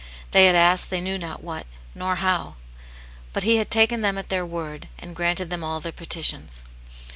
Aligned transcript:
They 0.31 0.47
had 0.47 0.55
asked 0.55 0.89
they 0.89 0.99
knew 0.99 1.19
not 1.19 1.43
what, 1.43 1.67
nor 1.93 2.15
how; 2.15 2.55
but 3.33 3.43
He 3.43 3.57
had 3.57 3.69
taken 3.69 4.01
them 4.01 4.17
at 4.17 4.29
their 4.29 4.47
word, 4.47 4.89
and 4.97 5.15
granted 5.15 5.51
them 5.51 5.63
all 5.63 5.79
their 5.79 5.91
petitions. 5.91 6.63